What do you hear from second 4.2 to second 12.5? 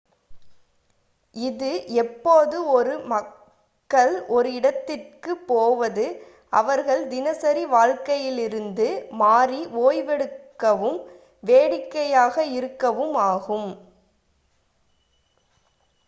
ஒரு இடத்துக்குப் போவது அவர்கள் தினசரி வாழ்க்கையிலிருந்து மாறி ஓய்வெடுக்கவும் வேடிக்கையாக